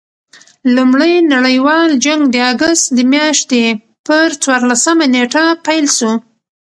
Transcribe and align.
لومړي 0.75 1.13
نړۍوال 1.33 1.89
جنګ 2.05 2.21
د 2.29 2.35
اګسټ 2.51 2.85
د 2.97 2.99
میاشتي 3.13 3.63
پر 4.07 4.27
څوارلسمه 4.43 5.05
نېټه 5.13 5.45
پيل 5.65 5.85
سو. 5.97 6.11